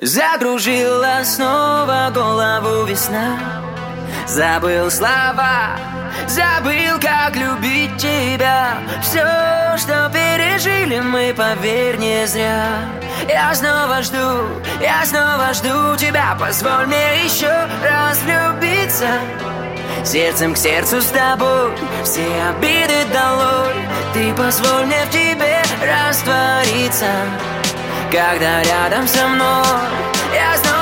[0.00, 3.38] Загружила снова голову весна.
[4.26, 5.78] Забыл слова,
[6.26, 8.78] забыл, как любить тебя.
[9.02, 9.24] Все,
[9.78, 12.66] что пережили мы, поверь, не зря.
[13.28, 14.48] Я снова жду,
[14.80, 16.36] я снова жду тебя.
[16.40, 19.10] Позволь мне еще раз влюбиться.
[20.04, 21.72] Сердцем к сердцу с тобой
[22.02, 23.74] Все обиды долой.
[24.12, 27.06] Ты позволь мне в тебе раствориться
[28.14, 29.64] когда рядом со мной.
[30.32, 30.73] Я снова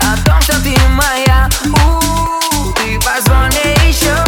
[0.00, 1.48] о том, что ты моя.
[1.64, 4.25] У, -у, -у ты позвони еще